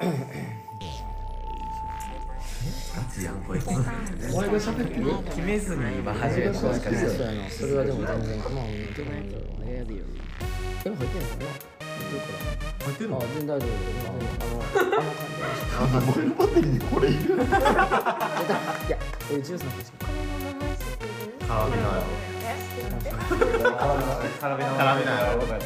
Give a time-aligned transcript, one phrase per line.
[0.00, 0.06] ガ
[3.14, 3.90] チやんこいつお前が
[4.54, 6.80] 喋ってる決めずに今始めてそうやな
[7.50, 9.10] それはでも全然まあうんでも
[10.82, 12.40] でも入ってんのかな入ってるから
[12.80, 13.68] 入ってんのあ全然大丈夫
[14.08, 18.96] あのあの感じモバテリーにこれいるいや
[19.30, 19.92] 俺ジュースの話
[21.46, 22.02] カラビナよ
[24.40, 25.60] カラビナカラビナよ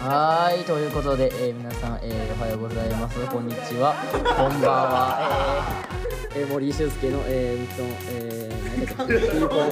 [0.00, 3.18] はーいということで、えー皆さん、えーおはようございます。
[3.26, 3.94] こんにちは。
[4.12, 5.84] こんばんは、
[6.34, 9.28] えーえー森俊介の、えー、そのえー、何だっけ。
[9.28, 9.70] Keep on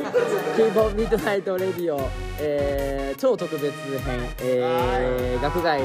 [0.56, 2.10] Keep on Midnight Radio、
[2.41, 3.72] えー超特別
[4.05, 5.80] 編、えー学外。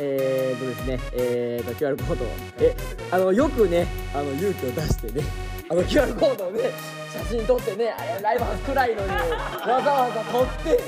[0.00, 2.24] えーとですね、えーと QR コード。
[2.24, 2.28] を
[2.60, 2.76] え
[3.10, 5.24] あのよくねあの勇気を出してね。
[5.70, 6.70] あの QR コードをね
[7.18, 9.18] 写真撮ってねライブハウス暗いのにわ
[9.82, 10.80] ざわざ撮って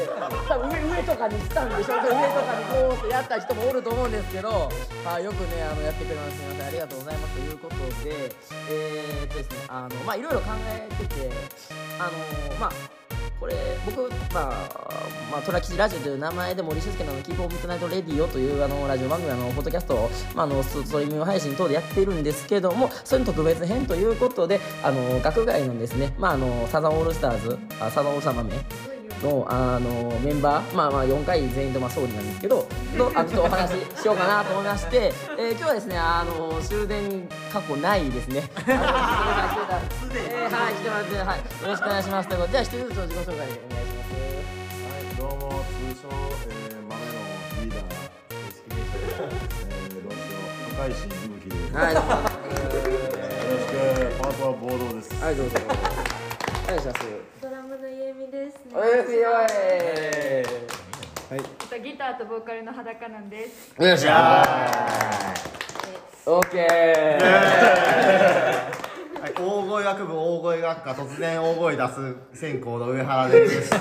[0.48, 4.70] 多分上上とかにしたんでしょ上とかにこうってやった人もおると思うんですけど、
[5.04, 7.34] あ、よくねあのやってくれますすみませんありがとうございます。
[7.34, 8.30] ということで
[8.70, 11.30] えー、っとですねあのまあいろいろ考えてて
[11.98, 12.99] あのまあ
[13.40, 13.54] これ
[13.86, 14.68] 僕まあ
[15.32, 28.89] まあトラキチラジオという名前で森俊介の Keep on Midnight Radio というあのラジオ番組あのポッドキャストをまああのストリーミング配信等でやっているんですけどもそれの特別編ということであの学外のですねまああのサザンオールスターズあサザンオールスター豆
[29.22, 38.40] のあのメンバー、まあ、まあ4回全員とまあ総理なんですけどとあちょっとお話ししようかなと思いまして、えー今日はですねあの 終電過去ないですね。
[38.40, 38.70] は
[40.70, 43.56] い来てもらってはいよろしくお願いしますということでじゃあ一人ずつ自己紹介お願いし
[43.94, 44.10] ます。
[45.18, 46.08] どうも通称、
[46.48, 47.12] えー、豆の
[47.60, 47.82] リーダー
[48.70, 50.40] えー、どうしよ
[50.70, 52.10] う赤石伊吹です、はい、どうも。
[52.10, 52.16] よ
[53.50, 53.72] ろしく
[54.22, 56.19] パートは暴動ですはい、どうぞ。
[56.70, 57.00] お願いします。
[57.42, 58.56] ドラムのゆえみです。
[58.72, 59.24] おやすみよい。
[61.32, 63.74] あとギターとボーカルの裸なんです。
[63.82, 66.30] よっしゃー。
[66.30, 67.18] オッケー。
[69.20, 73.74] はい、大声楽部大声楽科突然大声出す専攻の上原です。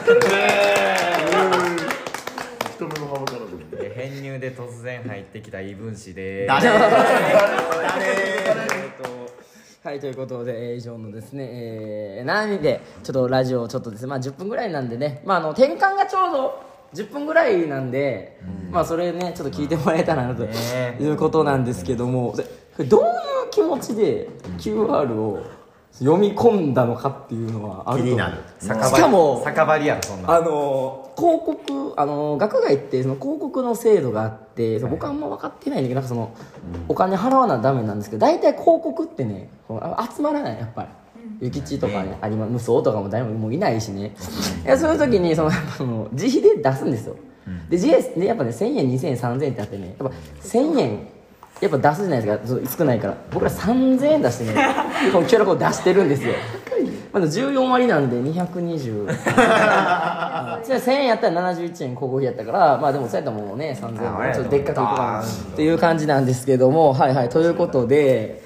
[2.76, 3.42] 人目の幅から
[3.84, 7.59] で編入で突然入ってきた異分子で誰誰？
[9.82, 16.64] はい、ということで、えー以上のですね、えー、なんで、ちょっとラジオちょっとですね、まあ10分ぐらいなんでね、まああの、転換がちょうど
[16.94, 18.42] 10分ぐらいなんで、
[18.72, 20.98] まあそれね、ちょっと聞いてもらえたらなとね。
[21.00, 22.36] いうことなんですけども、
[22.90, 25.46] どういう気持ちで QR を
[25.94, 28.38] 読み込んだのかっていうのはある気になる。
[28.60, 30.36] し酒場りかも、酒場りやろそんな。
[30.36, 36.34] あの広告あの学外ってその広告の制度があって、僕はあんま分かってないんだけどなんかその、
[36.88, 40.90] お金払わなダメなんですけど大体広告ってねこうあ集まらないやっぱり。
[41.42, 44.14] 諭吉とかね、有馬無双とかも誰ももういないしね、
[44.66, 47.16] いやそういう時にそのやっぱその自費で出すんですよ、
[47.70, 51.08] で自費でやっぱね1000円2000円3000円ってあってねやっぱ1000円
[51.62, 52.78] やっぱ出すじゃないですか。
[52.78, 53.18] 少ないから。
[53.32, 54.54] 僕ら3000円出してね
[55.12, 56.34] このコード出してるんですよ。
[57.12, 64.34] まだ14割なんで220はいじゃあ1000円やったら71円広告費やったからまあでもそうやったらもうね3000円。
[64.34, 65.22] ちょっとでっかくいくかな。
[65.24, 65.26] っ
[65.56, 68.44] ていう感じなんですけどもはいはいということで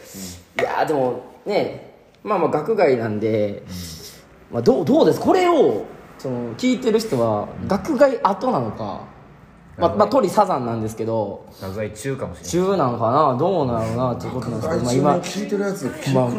[0.59, 1.91] いやーでもね
[2.24, 3.63] まあまあ学外なんで、
[4.51, 5.19] まあ、どうどうです？
[5.19, 5.84] これを
[6.18, 9.01] その聞いてる人は学外後なのか
[9.78, 12.69] まあ、まあ、鳥サザンなんですけど中かもしれない。
[12.69, 13.38] 中なのかな？
[13.38, 14.13] どうなのな？
[14.13, 16.29] っていうことなんですけど、まあ、今聞いてるやつまあ、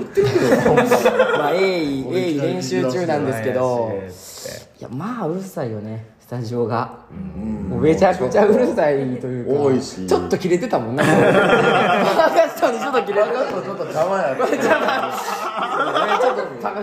[1.38, 3.92] まあ、鋭意鋭意練習中なんですけど
[4.78, 7.04] いやまあうるさいよねスタジオが。
[7.68, 10.06] もうめちゃくちゃうるさいというか多いし。
[10.06, 11.02] ちょっと切れてたもんね。
[11.04, 13.34] 任したにちょっと切れてた。
[13.34, 14.48] ちょっと邪魔やちょっ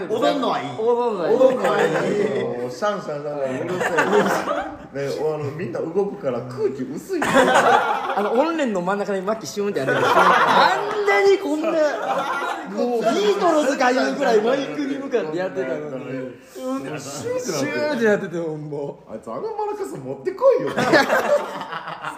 [0.09, 1.35] 踊んのはいい踊んのはいい。
[1.35, 1.91] 踊るのはいい。
[1.91, 7.22] けどシャンシャンシャンうるさい ねあのみんな動くから空気薄い。
[7.24, 10.00] あの音連の真ん中にマッキーシューンってやってる。
[10.03, 11.69] あんなにこんな
[12.72, 16.35] もうビートルズかいうぐらいマイクに向かってやってたのに
[17.00, 18.06] シューンって。
[18.06, 20.69] やっててもうあいつあのマラカス持ってこいよ。
[20.75, 22.17] あ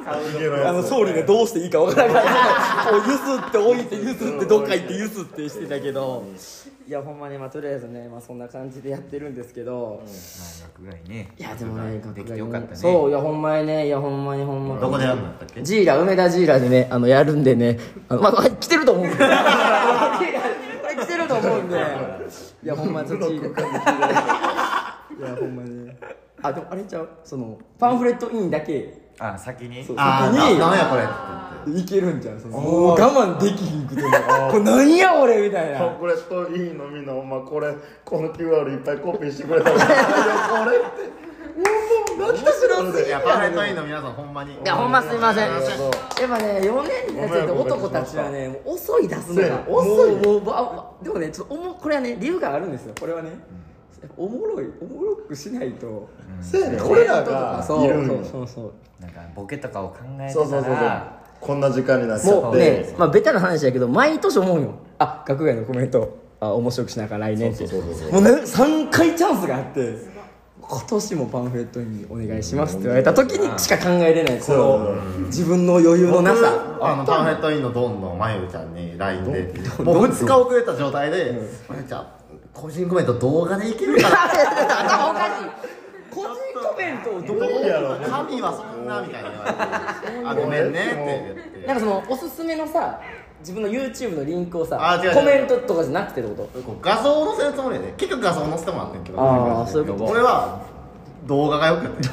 [0.74, 6.24] の総理がどうしていいかわからないこうゆすって置いてゆすってどっか行ってゆすってしてたけど。
[6.86, 10.04] いやほんまにまあとりあえずね、まあ、そんな感じでやってるんですけど、
[10.78, 11.32] 学外ね。
[11.40, 12.76] いやでもねできてよかったね。
[12.76, 14.82] そういやほんまにねいやほんまにほんまに。
[14.82, 15.64] どこでやるんだったっけ？
[15.64, 17.80] ジーラ梅田ジーラでねあのやるんでね。
[18.10, 19.16] あのまあ来てると思うんで。
[19.16, 19.30] これ
[20.98, 21.78] 来てると思うんで。
[22.64, 23.62] いやほんまにちょっとジーラ
[25.20, 25.86] いやほんまに。
[25.88, 25.98] ね
[26.42, 27.10] あでもあれちゃう？
[27.24, 29.02] そのパンフレットインだけ。
[29.20, 29.84] あ先に？
[29.84, 30.60] そうあー先に。
[30.60, 31.04] ななんやこれ。
[31.72, 32.60] っていけるんじゃんその。
[32.60, 34.10] もう我慢できひんくても。
[34.52, 35.80] これなんや俺みたいな。
[35.92, 37.74] これといいのみんなお前これ
[38.04, 39.86] この QR いっぱいコピーしてくれたら いや
[40.66, 41.24] これって。
[41.54, 44.54] もうもういやパーフトインの皆さんほんまに。
[44.54, 45.50] いやほんますいません。
[45.50, 50.16] やっぱね4年になっちゃって男たちはねもう遅い出すのが遅い。
[50.16, 53.30] もうばでもねちょっとおもこれはね理由があるんですよこれはね
[54.18, 56.10] おもろいおもろくしないと。
[56.42, 57.86] そうやね俺らがそう。
[57.86, 61.02] いるんよそうそうそうなんかボケとかを考えてそうそうそうそう。
[61.42, 64.74] こんな時間になっちゃもうねまあベタな話やけど毎年思うよ。
[65.00, 66.22] あ学外のコメント。
[66.40, 67.66] あ面白くしながら来年って。
[67.68, 68.12] そうそうそうそう。
[68.12, 70.14] もうね3回チャンスがあって
[70.62, 74.96] 今年もパンフレットにお願いしますって言われた時にしか考えれないこの
[75.26, 76.78] 自分の余裕のなさ。
[76.82, 79.54] あのパンフレットインのドンのまゆちゃんに LINE で。
[79.84, 81.34] もう2日遅れた状態で
[81.70, 82.08] 「まゆちゃん
[82.54, 84.24] 個人コメント動画でいけるかな?」
[84.86, 85.34] 頭おかしい
[86.10, 86.30] 個人
[86.70, 90.80] コメントをどうやろ神はそんなみたいな言われて「あごめんね」
[91.34, 93.00] ってなんかそのおすすめのさ
[93.40, 94.78] 自分の YouTube のリンクをさ
[95.14, 96.62] コメントとかじゃなくてってこと？
[96.62, 97.94] こう画像を載せるつもりで。
[97.98, 99.20] 結局画像載せてもらってんけど。
[99.20, 100.06] あーそういうこと。
[100.06, 100.62] 俺は
[101.26, 102.08] 動画がよくて。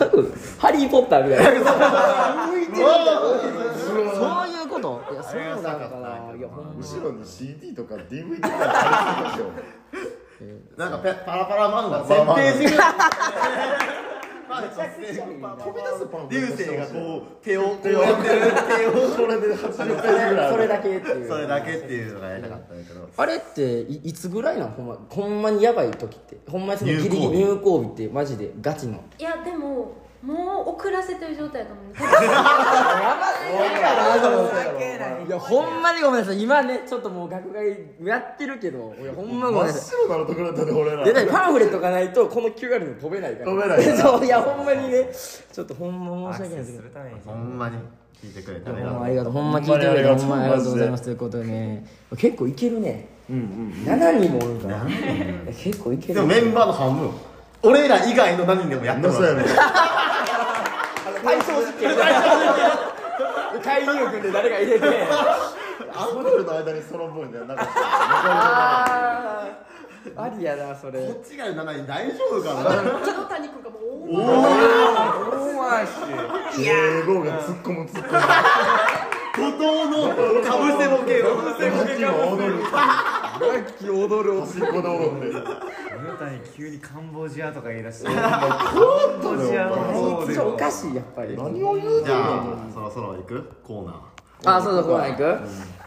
[0.58, 2.46] ハリー・ポッターみたいな。
[2.48, 5.00] 向いてるんだそういうこと。
[5.12, 6.36] いやそうなのかな。
[6.36, 9.44] いや後ろに CD とか DVD とかあるでしょ
[10.76, 12.00] なんかペパラパラ漫画。
[12.04, 12.34] パラ漫画。
[12.34, 12.92] 1000ページぐらい
[14.50, 18.40] 飛び出すパン流星がこう手をこう手をやってる
[18.78, 21.28] 手をそれで80ページぐらいそれだけっていう。
[21.28, 23.08] それだけっていうのがやりたかったんだけど。
[23.16, 26.38] あれっていいつぐらいなのほんまほんまにやばい時って？
[26.50, 29.04] ほんまにそのギリギリ入入校日ってマジでガチの。
[29.18, 31.86] いやでももう遅らせてる状態だと思う。
[35.26, 37.64] いやほんまにごめんなさい今ねちょっともう学外
[38.04, 45.08] やってるけどいやほんまご真っめんなさい白なのところだったね俺らでパンフレットがないとこの QR に飛べないから飛べないそういやほんまにね
[45.52, 47.76] ちょっとほんま申し訳ないですけどほんまに
[48.22, 51.86] 聞いてくれてありがとうほんまありがとうほんま聞いてくれてほんまにありがとうまありがとうございますということでね
[52.16, 54.84] 結構いけるねうんうん7人もおるから
[55.52, 57.10] 結構いけるでもメンバーの半分
[57.62, 59.44] 俺ら以外の何人でもやってもらうそうやね
[61.22, 61.90] 体操実験
[63.62, 64.86] 会議力で誰か入れて
[65.94, 67.68] アンコールの間にその分ねなんか
[70.16, 70.98] ありやなそれ。
[71.00, 72.64] こっちが7人大丈夫 かな
[73.00, 75.86] 黒谷君がもう大
[76.58, 78.20] 英語が突っ込む突っ込む
[79.36, 82.52] 怒涛のかぶせボケをかぶせボケ楽器も踊る
[83.40, 88.06] 楽器踊る端っこで踊って急にカンボジアとか言い出して。
[88.06, 91.36] カンボジアの方でもおかしいやっぱり。
[91.36, 93.42] 何を言うじゃあそろそろ行く？
[93.64, 93.96] コーナー。
[94.44, 95.38] あそうそうコーナー行く、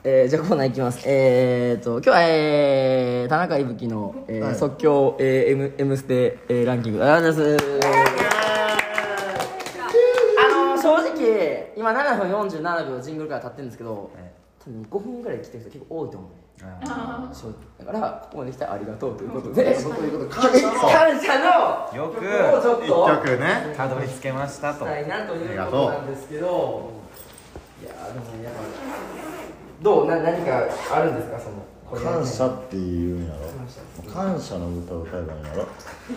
[0.03, 1.03] えー、じゃあコーナー行きます。
[1.05, 4.55] えー、と今日は、えー、田中いぶきの、えーはい。
[4.55, 7.03] 即興、えー、M, M ステ、えー、ランキング。
[7.03, 7.79] ありがとうございます。
[10.39, 14.11] あの正直今7分47秒ジングルから経ってるんですけど
[14.59, 16.31] 多分5分ぐらい来てる人結構多いと思う
[16.63, 19.79] ね正直だからここまで来たらありがとうということで。
[19.79, 20.19] そういう。
[20.19, 20.51] こと感
[21.19, 23.07] 謝のよく曲をちょっ一と。
[23.07, 24.85] 曲ねたどり着けましたと。
[24.85, 26.91] したいなということなんですけど。
[27.81, 28.59] いやーでもやっぱ
[29.81, 30.63] どうな何か
[30.93, 35.67] あるんですかそのこれ感謝っていうんやろ感謝の歌を歌えばいいんやろ。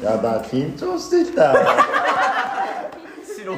[0.02, 1.54] やだ緊張してきた。
[3.26, 3.52] 素人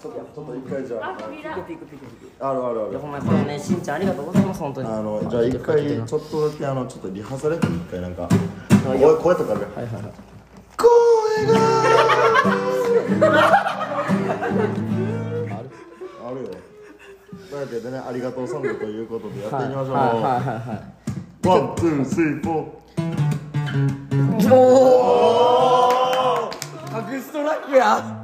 [0.00, 0.12] ちょっ
[0.46, 1.54] と一回じゃあ扉。
[1.56, 2.90] ピクピクピクピクああるあるある。
[2.90, 4.88] いやほんまにこれねしんちゃんありがとうございます本当に。
[4.88, 8.28] あのじゃあ一回ちょっとだけあのちょっとリハーサルやって一回なんか
[8.86, 10.02] 声声とかではいはいはい。
[10.78, 11.52] 声が
[16.26, 16.48] あるよ。
[17.50, 20.78] というわけでねありがとうソングということでやっていきましょう、はいはいはいはい。
[21.48, 22.54] ワン、ツー、スリー、フォー。
[24.54, 26.52] おー。
[26.90, 28.17] ハグストラックや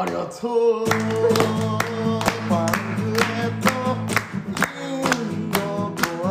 [0.00, 0.86] ありがとう。
[2.48, 3.68] パンフレット。
[4.78, 4.80] イ
[5.34, 5.58] ンド
[5.90, 6.26] とは。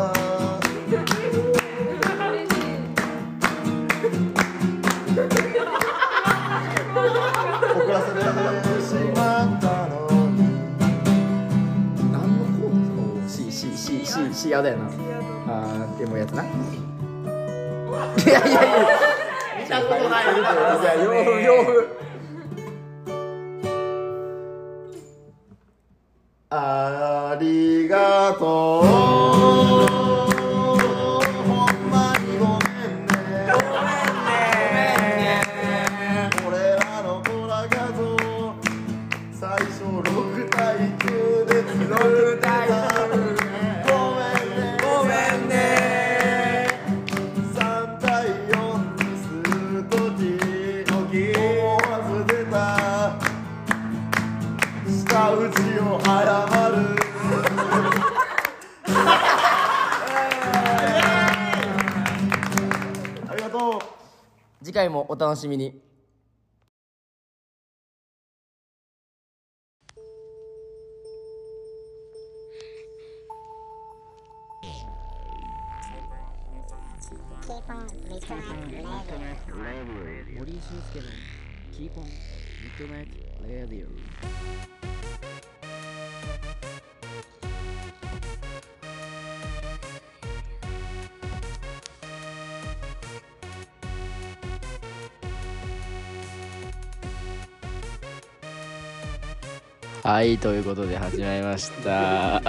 [7.75, 9.95] 遅らせてしまったの
[10.31, 10.37] に。
[12.09, 12.71] 何のコー
[13.15, 16.53] ドですか C C C C C やだよなあーでもやつないや
[18.15, 18.59] いやいや
[19.61, 20.37] 見たことないい
[20.83, 21.96] や洋風洋風
[26.49, 29.06] ありがとう。
[64.77, 65.81] 回もお楽しみに
[80.37, 81.05] 森俊介の
[81.71, 82.11] キーポンミ
[82.69, 83.07] ッドナイ
[100.07, 102.41] はいということで始まりました。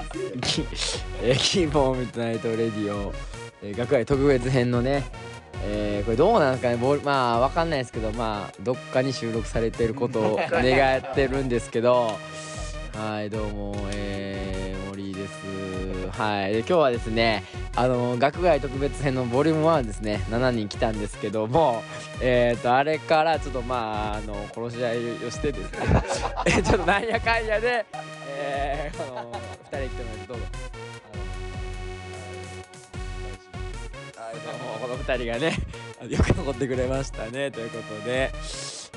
[0.43, 0.63] キ
[1.25, 3.13] えーポン Midnight Radio、
[3.65, 5.03] えー学外特別編のね
[5.65, 12.17] えーこれどうなんですかねボまあわかんないですけどまあどっかに収録されてることを 願ってるんですけど。
[12.97, 15.33] はいどうもえー、森です。
[16.17, 17.43] はいで今日はですね
[17.79, 20.25] あの学外特別編のボリューム1ですね。
[20.31, 21.85] 7人来たんですけども
[22.21, 26.03] えっ、とあれからちょっとまああの殺し合いをしてですね。
[26.45, 27.87] えちょっとなんやかんやで
[28.37, 29.33] えー、あの
[29.71, 30.45] 2人来てもらってどうぞ
[34.81, 35.57] この2人がね
[36.09, 37.53] よく残ってくれましたね。
[37.53, 38.33] ということで、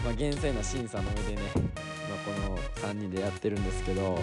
[0.03, 4.19] まあ、厳正な審査の上でね、まあ、この3人でやってるんですけど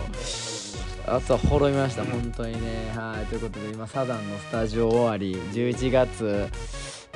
[1.06, 2.90] あとは滅びました本当にね。
[2.94, 5.34] はいということで今サザンのスタジオ終わり。
[5.52, 6.48] 11月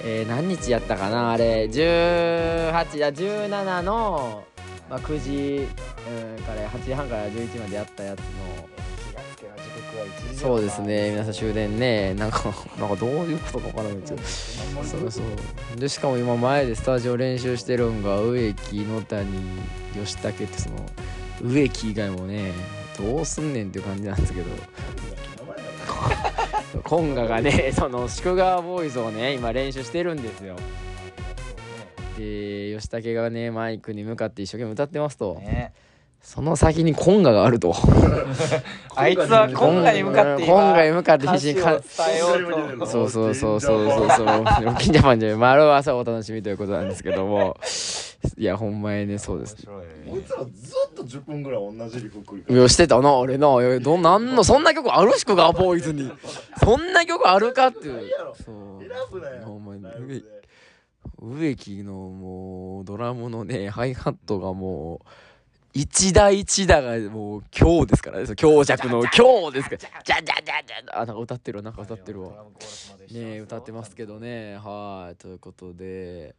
[0.05, 1.33] えー何日やったかな？
[1.33, 4.45] あれ18や17の、
[4.89, 5.67] まあ、9時、
[6.37, 8.25] うん、から8時半から11時までやったやつの。
[10.35, 11.11] そうですね。
[11.11, 12.15] 皆さん終電ね。
[12.15, 12.45] なんか
[12.79, 15.79] なんかどういうことか分からないけどそうそう。
[15.79, 19.27] でしかも今前でスタジオ練習してるんが植木野谷
[19.95, 20.77] 吉武ってその
[21.43, 22.53] 植木以外もね
[22.99, 24.47] どうすんねんっていう感じなんですけど。
[26.85, 30.57] コンガがねその宿川ボーイズをね今練習してるんですよ。
[32.19, 35.73] で吉武がねマイクに向かって一生懸命歌ってますと、ね。
[36.21, 37.75] その先にコンガがあると。
[38.95, 41.81] あいつは今回に向かってコンガに向かって必死にか
[42.87, 44.27] そうそうそうそうそうそう。
[44.79, 47.57] 金ジャパンじゃ丸は朝お楽しみということなんですけども
[48.37, 49.57] いやほんまにねそうです。
[49.67, 53.49] こいつらずっと10分ぐらい同じリフ繰り返してたな俺な。
[53.81, 56.11] どなんのそんな曲あるしくがボーイズに。
[56.59, 58.11] そんな曲あるかっていう。
[58.45, 58.81] そう。
[58.81, 59.83] 選ぶなよほんまに
[61.21, 65.07] 植木のもうドラムのねハイハットがもう
[65.75, 68.27] 一打一打がもう強ですからね。
[68.37, 69.79] 強弱の強ですから。
[69.79, 71.01] じゃじゃじゃじゃ。
[71.01, 72.29] あなんか歌ってるわなんか歌ってるわ。
[72.31, 74.59] ねえ歌ってますけどね。
[74.59, 76.35] はいということで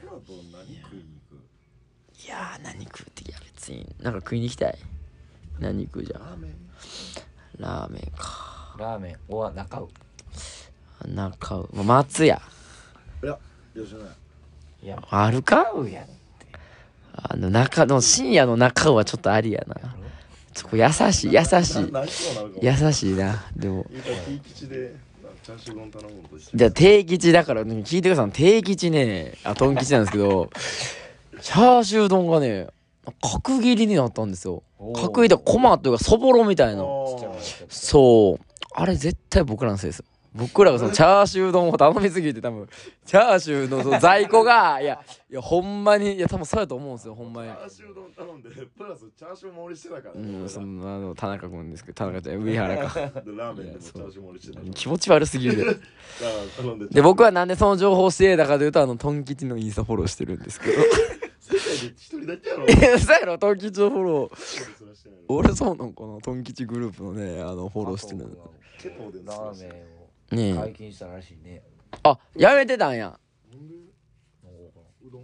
[0.00, 4.78] これはどう何食いに行くいやー何食うっていや別になんか食いに行きたい
[5.58, 6.20] 何食うじゃん。
[6.20, 6.54] ラーメン
[7.58, 8.76] ラーメンか。
[8.78, 9.16] ラーメン。
[9.28, 9.88] お中尾
[11.08, 12.40] 中尾まあ松屋
[13.22, 13.38] いや
[13.74, 14.06] 吉野家
[14.84, 16.06] いやあるかうや
[17.12, 19.74] あの中の深夜の中尾はちょっとありやな。
[20.54, 21.92] そこ優しい優しい。
[22.62, 23.44] 優しいな。
[23.56, 23.86] でも
[25.48, 28.30] チャーシュー丼頼むのと一緒じゃあ定吉だから、ね、聞いてください。
[28.32, 29.32] 定吉ね。
[29.44, 30.50] あトン吉なんですけど
[31.40, 32.66] チャーシュー丼がね
[33.22, 34.62] 角切りになったんですよ。
[34.94, 36.82] 角切りでコマというかそぼろみたいな。
[37.70, 38.44] そう。
[38.74, 40.00] あれ絶対僕らのせいです。
[40.00, 40.04] よ
[40.34, 42.68] 僕らがそのチャーシュー丼を頼みすぎて多分
[43.04, 47.50] チャーシューのその在庫がいやいやほんまにいや多分そうやと思うんですよほんまに。
[47.50, 50.14] チャーシュー丼頼んでプラスチャーシュー盛りしてたから。
[50.14, 55.64] うねんそのあの田中君ですけど田中ちゃん上原かでラーメンでもチャーシュー盛りしてた気持ち悪すぎるで。
[55.64, 55.74] で
[56.90, 60.82] で僕はなんでその情報をしてたかというとあのトン吉のインスタフォローしてるんですけど。
[61.40, 62.66] 世界で一人だけやろ。
[62.66, 64.78] いやそうやろトン吉のフォロー。
[65.28, 68.20] 俺そうなんかなトン吉グループのねあのフォローしてる
[69.24, 69.97] ラーメンを
[70.30, 71.62] ね解え禁したらしいね。
[72.02, 73.18] あやめてたんや。
[75.06, 75.22] うどん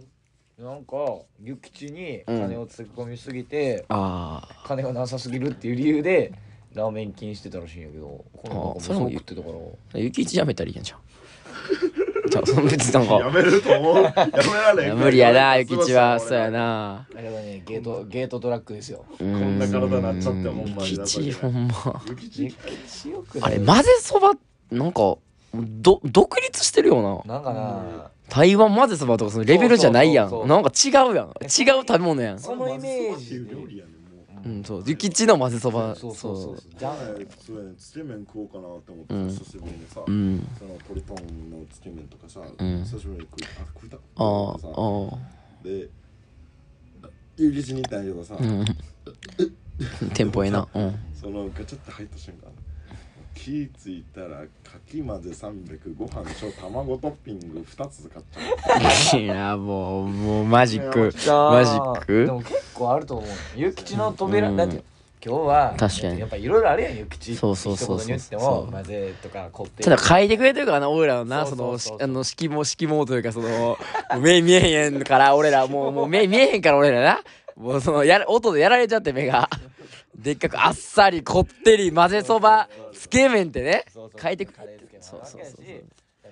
[0.57, 0.95] なんか
[1.39, 6.33] 諭吉に金を突っ込みすぎて、あ金がなさすぎるっていう理由で
[6.73, 9.55] ラーメン禁してたらしいんやけどこれなんかもうそうあそれも食ってたから。
[9.95, 10.99] あゆきいちやめたらいいやんじゃん
[12.29, 14.03] じゃあ その別になんやかめると思う。
[14.03, 16.19] やめられん 無理やなゆきちは。
[16.19, 17.07] そうやな。
[17.15, 19.05] あれはねゲートゲートトラックですよ。
[19.09, 20.91] ここんな体なっちゃってほんまに。
[20.91, 22.03] ゆきちほんま。
[22.07, 22.51] ゆきち
[22.87, 24.31] 強くあれ混ぜそば
[24.71, 25.17] なんか
[25.53, 27.33] ど独立してるよな。
[27.35, 30.29] なんかな、台湾混ぜそばとかそのレベルじゃないやん。
[30.29, 31.27] そうそうそうなんか違うやん。
[31.27, 32.39] 違う食べ物やん。
[32.39, 33.29] そのイメーってジ。
[33.29, 33.91] でいう料理やね
[34.45, 34.83] ううんそう。
[34.85, 35.95] ゆきちの混ぜそば。
[35.95, 36.71] そうそうそうそう。
[36.77, 39.27] じゃあ前普通につけ麺食おうかなって思って、うん。
[39.29, 40.47] 久しぶりにさ、うん。
[40.59, 42.83] そのポリトンのつけ麺とかさ、ん。
[42.83, 45.89] 久しぶりに食いあ食いたああで
[47.37, 48.65] 入り口に行ったんやけどさ、あうん。
[50.13, 50.67] 店舗へな。
[50.73, 50.95] うん。
[51.13, 52.49] そのガチャって入った瞬間
[53.45, 54.47] 気ついたらか
[54.89, 59.21] き混ぜ300ご飯ちょ卵トッピング2つ買っちゃう。
[59.21, 61.13] いやもうもうマジック。
[61.27, 62.25] マジック？
[62.25, 64.57] でも結構あると思うゆきちの扉、うん。
[64.57, 64.83] だって
[65.23, 66.19] 今日は確かに。
[66.21, 68.19] やっぱいろいろあるやんゆきちそうそうそうそう。
[68.19, 68.39] そう。
[68.65, 69.83] も混ぜとかこって。
[69.83, 72.07] ただ書いてくれてるからな俺らのなそそうそうそう。
[72.07, 73.77] のしあの色も色もというかその
[74.19, 77.19] 目見えへんから俺らもうもう目見えへんから俺らな。
[77.55, 79.47] もうそのやら音でやられちゃって目が
[80.15, 85.41] でっかくあっさりこってり混ぜそばつけ麺ってねそうそう書いてくカレーつけそうそうそう。
[85.41, 85.83] なわけやっ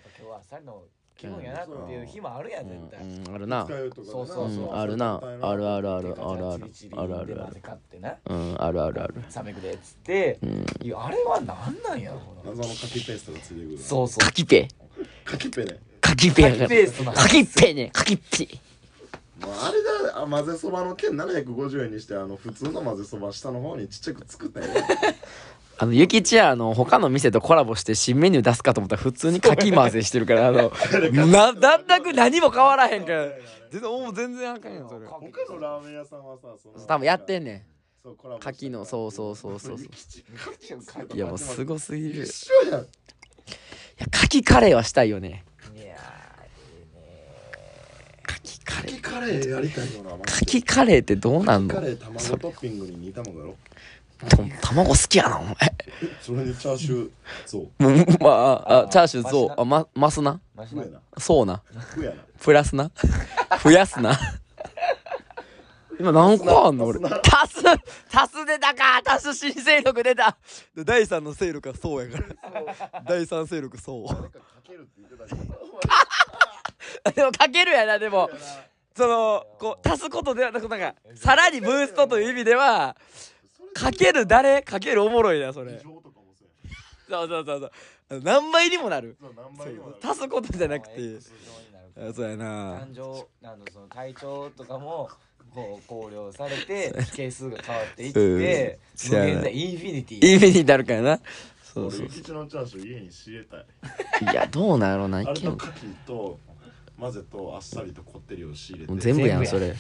[0.02, 0.84] ぱ今日はあっさりの
[1.16, 3.66] 気分やなっていう日もあるやん絶対、うんあるな。
[3.66, 4.63] 使うとかでなそうそうそう。
[4.66, 5.22] うんあるな。
[5.42, 6.72] あるあるあるあるあるある。
[6.98, 9.16] あるあるうんあるあるある。
[9.36, 10.66] 冷めくでっつって、ん。
[10.86, 14.25] いやあれはなんなんやろ謎のかきペーストがついてくるそうそう。
[14.25, 14.68] かきペ
[15.24, 15.80] かきペね。
[16.02, 17.90] かきペやからかきペね。
[17.94, 18.48] かきペ
[19.43, 24.69] あれだあ混ぜそばの券750円にしてあの普通の混ぜそば下の方にちっちゃく作ったんや
[25.77, 30.71] あの、ゆきちは、あの、他の店とコラボして新メニュー出すかと思ったら普通にかき混ぜしてるから、あの、
[31.12, 33.27] な、全く何も変わらへんから。
[33.71, 35.07] 全然、お全然あかんやん、それ。
[35.07, 35.21] 他
[35.51, 37.65] のラーメン屋さんはさその多分やってんね
[38.03, 38.39] そうコラボん。
[38.39, 39.88] かきの、そうそうそうそうそう。
[39.88, 42.19] ういや、もうすごすぎる。
[42.19, 42.88] い一緒やん
[43.97, 45.43] や、かきカレーはしたいよね。
[45.75, 46.23] いやか
[48.43, 48.91] きカレー。
[48.91, 51.73] かきカレーやりたいよなマジでかきカレーってどうなんの？
[51.75, 53.55] カレー卵トッピングに煮卵やろ？
[54.29, 55.55] と卵好きやな、お前。
[56.21, 57.09] それにチャーシュー
[57.45, 60.31] そううんまあ、チャーシュー、そう、マシなあ、ま、ますな？
[60.31, 60.83] ーマシな
[61.17, 61.62] そうな。
[61.97, 62.89] 上やなプラスな？
[63.62, 64.17] 増やすな？
[66.00, 66.85] 今何個あんの？
[66.85, 67.00] 俺。
[67.00, 67.12] 足
[67.53, 70.38] す足す出たか足す新勢力出た
[70.75, 72.25] で第三の勢力はそうやか
[72.91, 73.03] ら。
[73.05, 74.07] 第三勢力そう。
[74.07, 74.29] か
[74.63, 75.53] けるって言ってたけど
[77.16, 78.30] でもかけるやな、でも。
[78.96, 82.96] その、こう、足すことではなく、なんか、さらにブーストという意味では、
[83.74, 84.62] かける誰？
[84.62, 85.74] かけるおもろいな、それ。
[85.74, 86.46] 異常とかもそ
[87.18, 87.72] うやそうそう
[88.10, 88.22] そう。
[88.22, 89.18] 何倍にもなる。
[89.20, 91.20] そう何倍にもなる足すことじゃなくて。
[92.13, 92.78] そうやな。
[92.80, 95.10] 感情あのその体調とかも
[95.54, 101.19] こう考慮されて係数が変わっていって、うん無限大インフィニティいい目になるからな。
[101.62, 103.65] そうそう俺吉のチャーシュー家に仕入れたい
[104.32, 105.22] いや、どうなんやろうな。
[105.22, 106.39] いあれけんと牡蠣と
[106.99, 108.95] 混ぜとあっさりとこってりを仕入れて。
[108.99, 109.75] 全部やん、それ。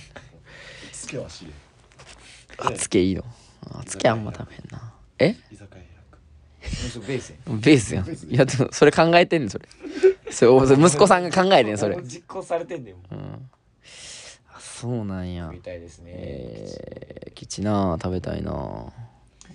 [0.91, 1.53] つけは仕入
[2.57, 3.23] あつけいいの？
[3.71, 4.93] あつけあんま食べへんな。
[5.19, 5.27] え？
[5.27, 5.83] れ居酒屋
[6.89, 7.59] それベースやん。
[7.59, 8.33] ベースやん。
[8.33, 9.67] いやでもそれ考えてんねんそれ。
[10.31, 12.01] それ息子さんが考えてんそれ。
[12.03, 13.15] 実行されてんねんもう。
[13.15, 13.49] ん。
[14.53, 15.49] あそうなんや。
[15.49, 18.91] うみたいですね、えー、吉な食べたいな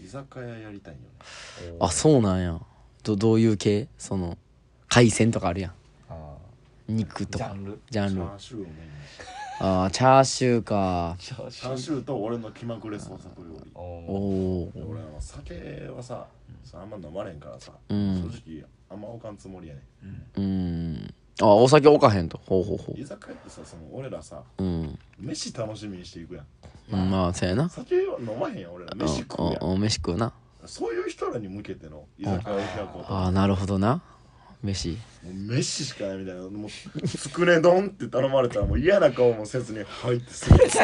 [0.05, 1.77] 居酒屋やりたいよね。
[1.81, 2.61] あそうなんや。
[3.03, 3.89] どどういう系？
[3.99, 4.37] その
[4.89, 5.71] 海鮮とかあるやん。
[5.71, 5.75] あ
[6.89, 7.45] 肉とか。
[7.47, 7.81] ジャンル。
[7.91, 8.13] ジャンル。
[8.15, 8.67] チャーシュー
[9.61, 11.17] あーチャーシューか。
[11.19, 13.71] チャーシチャーシューと俺の気まぐれ創作料理。
[13.75, 15.55] おおお俺あの酒
[15.95, 16.27] はさ
[16.75, 18.31] あんま飲まれんからさ、うん。
[18.33, 19.81] 正直あんま置かんつもりやね
[20.37, 21.15] うん。
[21.41, 22.41] あお酒置かへんと。
[22.47, 24.99] ほうほうほ居酒屋ってさその俺らさううん。
[25.19, 26.47] 飯楽しみにしていくやん。
[26.93, 27.69] うんまあそうやな。
[27.69, 29.65] 酒は飲まへんやん俺ら飯食うやん。
[29.65, 30.33] うんうん飯食うな。
[30.67, 33.13] そういう人らに向けての居酒屋を開こうと。
[33.13, 34.03] ああなるほどな
[34.63, 34.91] 飯。
[35.25, 36.43] もう飯しかないみたいな。
[36.43, 40.79] もうつくね丼って頼まれたらもう嫌な顔もせずに入ってすぐつ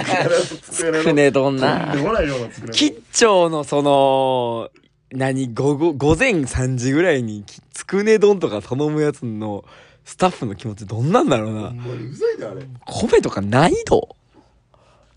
[0.83, 1.87] くねつくね丼な。
[1.87, 4.71] とんでもないようなつくね吉兆のその
[5.13, 9.65] 何午後午前3時ぐらいにきつくね丼とか頼むやつの
[10.05, 11.69] スタッフの気持ちどんなんだろうな。
[11.69, 14.17] ほんまにうざいであれ米とかないと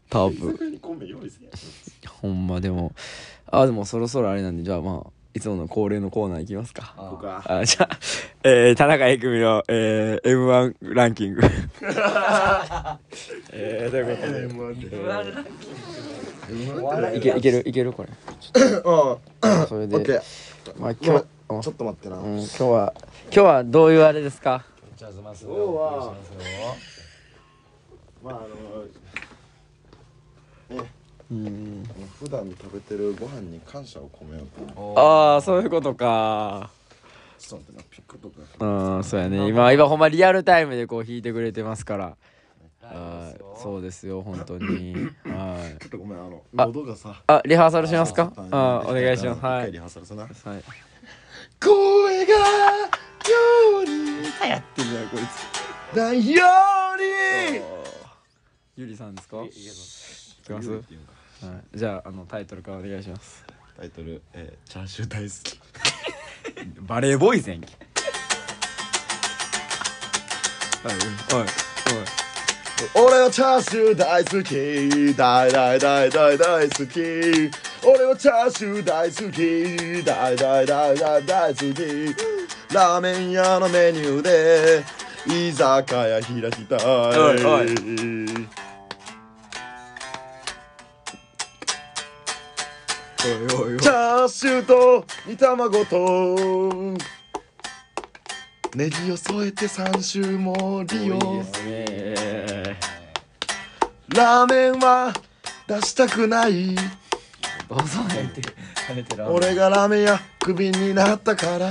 [0.10, 0.80] 多居分
[2.22, 2.93] ほんまでも。
[3.50, 6.93] あでもそろそろあれなんでじゃあまあいつもの恒例のコーナーいきますか。
[6.98, 7.98] ここかあじゃあ、
[8.43, 11.41] えー、田中郁美の、えー、m 1ランキング。
[13.52, 14.28] えー、ということ？
[14.32, 14.71] で M1
[17.10, 17.91] っていけいけるいける？
[17.93, 18.10] これ。
[18.10, 18.13] う
[19.63, 19.95] んそれで。
[19.97, 20.21] オッケー。
[20.80, 22.17] まあ今日うんちょっと待ってな。
[22.17, 22.93] うん、今日は
[23.26, 24.63] 今日はどういうあれですか？
[25.00, 26.13] 今日は
[28.23, 28.39] まああ
[30.73, 30.86] の
[31.32, 31.84] うん。
[32.19, 36.69] 普段食べてるご飯に感謝を込めようとおああそういうことか
[37.38, 39.47] ちょってなピックとかうんそうやね。
[39.47, 42.17] 今今ほんまリアルタイムでこう弾いてくれてますから。
[42.82, 43.41] ラはい。
[43.62, 44.21] そうですよ。
[44.21, 44.95] 本当に。
[45.26, 45.80] はい。
[45.82, 47.21] ちょっとごめんあのあ喉がさ。
[47.28, 48.32] あリハーサルしますか？
[48.52, 49.41] あお願いします。
[49.45, 49.71] はい。
[49.71, 50.23] リハーサルすな。
[50.23, 50.32] はい。
[51.60, 52.39] 声がよ
[53.86, 55.19] りやってるなこい
[55.93, 55.97] つ。
[55.97, 56.43] ないよ
[56.95, 57.62] うに
[58.76, 59.41] ゆりさんですか？
[59.43, 60.71] いいけますきます？
[60.71, 61.00] っていう
[61.41, 61.63] かはい。
[61.78, 63.45] じゃああのタイトルからお願いします。
[63.78, 65.60] タイトル、えー、チャーシュー大好き
[66.88, 67.68] バレーボーイズやんけ
[70.84, 70.96] はい。
[71.34, 71.42] おい。
[71.42, 73.08] おい。
[73.08, 75.16] 俺はチャーシュー大好き。
[75.16, 77.00] 大大大大大好き。
[77.84, 80.04] 俺はチャーシュー大好き。
[80.04, 82.16] 大大大大大好き。
[82.74, 84.84] ラーメン屋のメニューで
[85.26, 88.67] 居酒屋開きたい
[93.26, 96.98] おいおチャーシューと煮卵と。
[98.76, 101.18] ネギを添えて3種盛りを
[104.16, 105.14] ラーメンは
[105.66, 106.76] 出したくない。
[109.28, 111.70] 俺がラーメン屋クビになったから。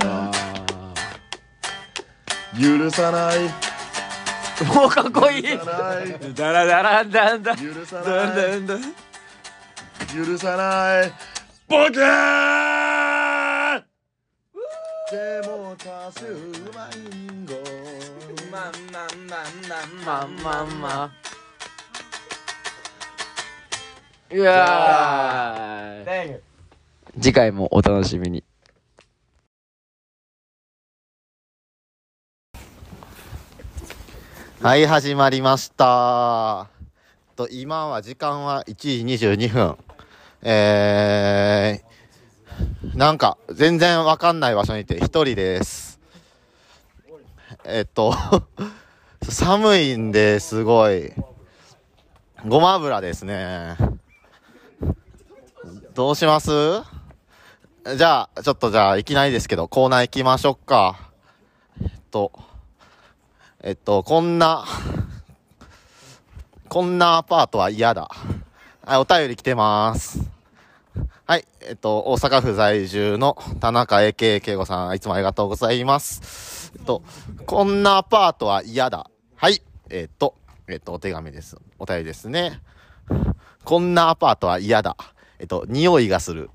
[2.61, 3.45] 許さない。
[4.75, 5.43] もうかっこいい。
[5.43, 6.35] 許さない。
[6.35, 9.07] ダラダラダンダ許さない
[10.15, 11.13] 許さない
[11.69, 13.83] ボケー！
[15.11, 15.75] でも
[16.73, 17.55] まいんご
[18.53, 21.13] まんまんまんまんまんまんま。
[24.31, 26.41] うわー。
[27.21, 28.45] 次回もお楽しみに。
[34.63, 36.69] はい、始まりました。
[37.35, 39.86] と今は時間は1時22分。
[40.49, 45.99] えー、なんか全然わかんない場所にいて一人です。
[47.65, 48.15] えっと、
[49.29, 51.13] 寒いんですごい。
[52.47, 53.77] ごま油ですね。
[55.95, 56.51] どうします？
[57.97, 61.11] じゃあ、ちょっとじゃあいきなりですけど、コーナー行きましょうか。
[61.83, 62.31] えっと、
[63.65, 64.65] えっと、こんな、
[66.69, 68.09] こんなアパートは嫌だ。
[68.85, 70.36] はい、お便り来てます。
[71.29, 76.73] はい、えっと、大阪府在住の田中 AK 慶吾さん、いつもありがとうございます。
[76.77, 77.03] えっと、
[77.47, 79.11] こんなアパートは嫌だ。
[79.35, 79.61] はい、
[79.91, 80.37] えっと、
[80.69, 81.57] えっと、お手紙です。
[81.81, 82.61] お便りですね。
[83.65, 84.97] こんなアパートは嫌だ。
[85.41, 86.49] えっと、匂いがする。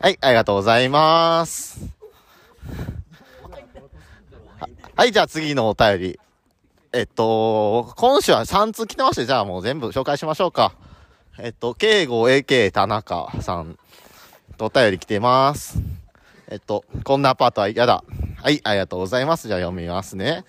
[0.00, 1.80] はい、ありがとうございます。
[4.94, 6.20] はい、じゃあ次のお便り。
[6.92, 10.74] えっと、今週は3通来てまして、じゃあもう全部紹介しましょうか。
[11.42, 13.78] えっと、敬語 AK 田中さん
[14.58, 15.78] とお便り来てます。
[16.50, 18.04] えっと、こんなアパートは嫌だ。
[18.36, 19.48] はい、ありがとうございます。
[19.48, 20.44] じゃあ読みますね。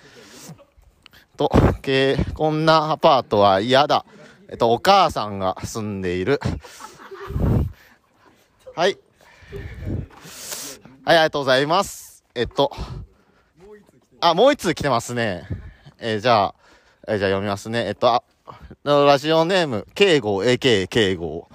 [1.37, 1.49] と、
[1.81, 4.05] けこんなアパートは嫌だ。
[4.49, 6.41] えっと、お母さんが住んでいる。
[8.75, 8.87] はい。
[8.87, 8.97] はい、
[11.05, 12.25] ありがとうございます。
[12.35, 12.69] えっと、
[14.19, 15.47] あ、もう一通来てますね。
[15.99, 16.55] えーじゃあ、
[17.07, 17.87] えーじゃあ読みますね。
[17.87, 18.23] えっと、あ、
[18.83, 21.49] ラジオネーム、敬語 AK 敬語。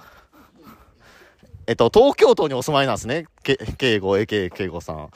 [1.65, 3.25] えっと、東京都にお住まいなんですね。
[3.43, 5.09] け敬語 AK 敬語さん。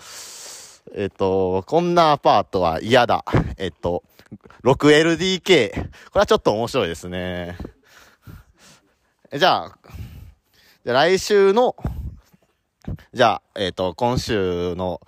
[0.95, 3.23] えっと、こんなアパートは嫌だ。
[3.57, 4.03] えっと、
[4.63, 5.69] 6LDK。
[5.69, 5.75] こ
[6.15, 7.57] れはちょっと面白いですね。
[9.31, 9.77] じゃあ、
[10.83, 11.75] じゃあ来週の、
[13.13, 14.99] じゃあ、えっと、今週の、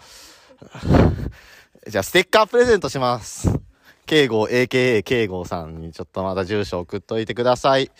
[1.87, 3.62] じゃあ、ステッカープレゼントします。
[4.05, 7.91] 敬語 AKA 敬語さんにちょっとまだ住所送っといてください。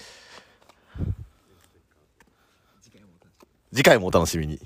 [3.74, 4.60] 次回もお楽しみに。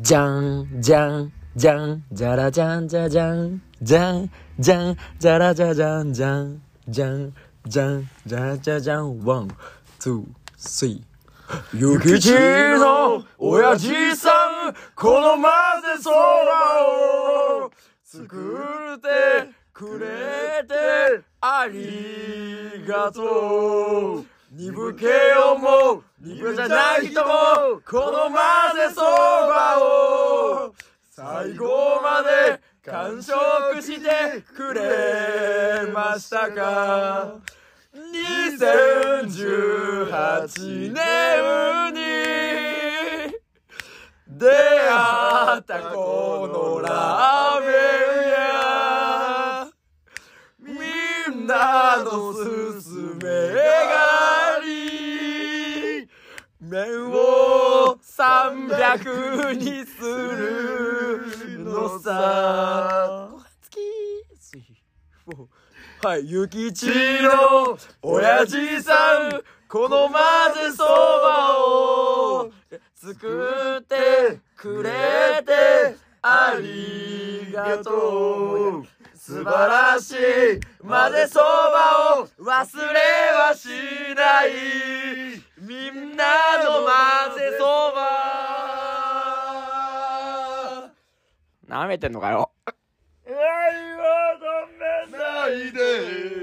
[0.00, 7.34] じゃんじゃんじゃんじゃらじゃんじゃじゃんじゃんじゃんじゃらじゃじゃんじゃんじゃん
[7.66, 9.48] じゃんじゃらじゃじゃんワン
[9.98, 10.24] ツー
[10.56, 14.37] スリーゆきちの親父さん
[14.94, 15.48] この混ぜ
[16.02, 16.16] そば
[17.66, 17.70] を
[18.04, 19.08] 作って
[19.72, 20.74] くれて
[21.40, 24.24] ありがとう。
[24.50, 28.38] 鈍けよも鈍じゃない人もこの混
[28.74, 30.74] ぜそばを
[31.10, 32.58] 最後まで
[32.90, 33.36] 完食
[33.82, 37.34] してくれましたか。
[37.94, 42.67] 2018年に
[44.28, 48.28] 出会ったこのラーメン
[49.62, 49.72] 屋。
[50.60, 56.06] みんなのすすめがり。
[56.60, 63.30] 麺を300にするのさ。
[65.24, 65.48] ご
[66.06, 66.86] はい、ゆきち
[67.22, 69.42] の親父さん。
[69.68, 70.12] この混
[70.54, 72.57] ぜそばを。
[73.14, 74.90] 救ってくれ
[75.42, 78.86] てありがとう。
[79.14, 80.16] 素晴らしい。
[80.86, 83.00] 混ぜそばを忘れ
[83.32, 83.68] はし
[84.14, 84.50] ない。
[85.58, 87.98] みんなの混ぜそば。
[91.66, 92.50] なめてんのかよ。
[93.26, 93.36] 愛を
[94.38, 94.44] 止
[94.78, 96.38] めないで